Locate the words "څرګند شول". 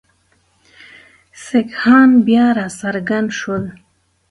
2.79-3.63